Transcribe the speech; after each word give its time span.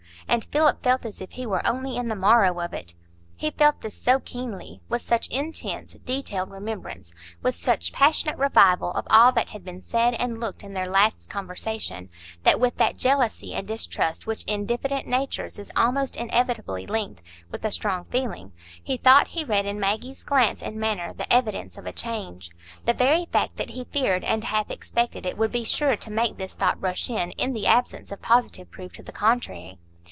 And 0.27 0.45
Philip 0.45 0.81
felt 0.81 1.05
as 1.05 1.19
if 1.19 1.31
he 1.31 1.45
were 1.45 1.65
only 1.67 1.97
in 1.97 2.07
the 2.07 2.15
morrow 2.15 2.57
of 2.61 2.73
it. 2.73 2.95
He 3.35 3.51
felt 3.51 3.81
this 3.81 4.01
so 4.01 4.19
keenly,—with 4.19 5.01
such 5.01 5.27
intense, 5.27 5.95
detailed 6.05 6.51
remembrance, 6.51 7.11
with 7.41 7.53
such 7.53 7.91
passionate 7.91 8.37
revival 8.37 8.91
of 8.91 9.05
all 9.09 9.33
that 9.33 9.49
had 9.49 9.65
been 9.65 9.81
said 9.81 10.13
and 10.13 10.39
looked 10.39 10.63
in 10.63 10.73
their 10.73 10.87
last 10.87 11.29
conversation,—that 11.29 12.59
with 12.61 12.77
that 12.77 12.97
jealousy 12.97 13.53
and 13.53 13.67
distrust 13.67 14.25
which 14.25 14.45
in 14.45 14.65
diffident 14.65 15.05
natures 15.05 15.59
is 15.59 15.69
almost 15.75 16.15
inevitably 16.15 16.87
linked 16.87 17.21
with 17.51 17.65
a 17.65 17.71
strong 17.71 18.05
feeling, 18.05 18.53
he 18.81 18.95
thought 18.95 19.29
he 19.29 19.43
read 19.43 19.65
in 19.65 19.81
Maggie's 19.81 20.23
glance 20.23 20.63
and 20.63 20.77
manner 20.77 21.11
the 21.11 21.31
evidence 21.33 21.77
of 21.77 21.85
a 21.85 21.91
change. 21.91 22.51
The 22.85 22.93
very 22.93 23.25
fact 23.33 23.57
that 23.57 23.71
he 23.71 23.83
feared 23.83 24.23
and 24.23 24.45
half 24.45 24.71
expected 24.71 25.25
it 25.25 25.37
would 25.37 25.51
be 25.51 25.65
sure 25.65 25.97
to 25.97 26.09
make 26.11 26.37
this 26.37 26.53
thought 26.53 26.81
rush 26.81 27.09
in, 27.09 27.31
in 27.31 27.51
the 27.51 27.67
absence 27.67 28.13
of 28.13 28.21
positive 28.21 28.71
proof 28.71 28.93
to 28.93 29.03
the 29.03 29.11
contrary. 29.11 29.77